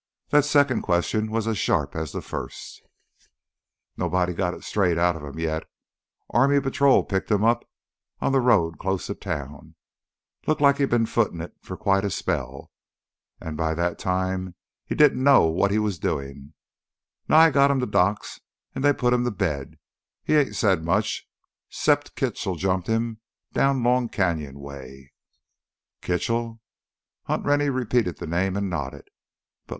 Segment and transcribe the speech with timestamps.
[0.29, 2.81] That second question was as sharp as the first.
[3.95, 5.69] "Nobody's got it straight outta him yet.
[6.31, 7.69] Army patrol picked him up
[8.19, 12.71] on th' road close to town—looked like he'd been footin' it quite a spell.
[13.39, 14.55] An' by that time
[14.87, 16.53] he didn't know wot he was doin'.
[17.27, 18.41] Nye got him to Doc's
[18.73, 19.77] an' they put him to bed.
[20.23, 21.29] He ain't said much,
[21.69, 23.19] 'cept Kitchell jumped him
[23.53, 25.13] down Long Canyon way——"
[26.01, 26.59] "Kitchell!"
[27.25, 29.07] Hunt Rennie repeated the name and nodded.
[29.67, 29.69] "But